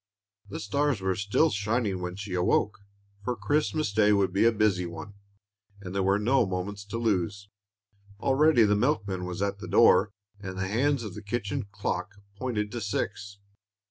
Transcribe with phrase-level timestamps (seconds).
[0.49, 2.79] The stars were still shining when she awoke;
[3.23, 5.13] for Christmas day would be a busy one,
[5.79, 7.49] and there were no moments to lose.
[8.19, 12.71] Already the milkman was at the door, and the hands of the kitchen clock pointed
[12.71, 13.37] to six.